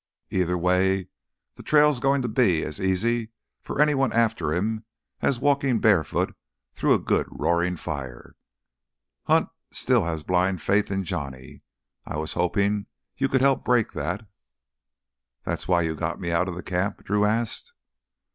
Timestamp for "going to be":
1.99-2.63